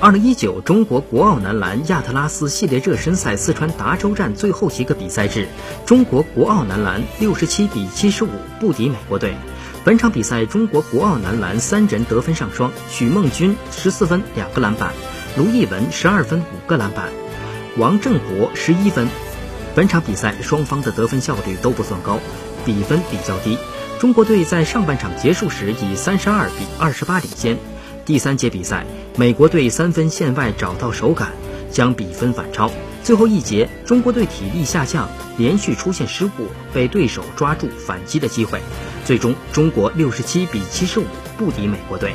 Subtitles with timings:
[0.00, 5.48] 二零一九中国国奥男篮亚特拉斯系列热身赛四川达州站最后几个比赛日，
[5.84, 8.28] 中国国奥男篮六十七比七十五
[8.60, 9.34] 不敌美国队。
[9.84, 14.92] 本场比赛，中国国奥男篮三人得分上双，许梦君十四分两个篮板，
[15.36, 17.08] 卢艺文十二分五个篮板，
[17.76, 19.08] 王正博十一分。
[19.74, 22.20] 本场比赛双方的得分效率都不算高，
[22.64, 23.58] 比分比较低。
[23.98, 27.58] 中国队在上半场结束时以三十二比二十八领先。
[28.08, 28.86] 第三节比赛，
[29.18, 31.30] 美国队三分线外找到手感，
[31.70, 32.70] 将比分反超。
[33.04, 38.62] 最后一节，中国队体力下降，连续出现失误，被对手抓住反击的机会，
[39.04, 41.04] 最终中国六十七比七十五
[41.36, 42.14] 不敌美国队。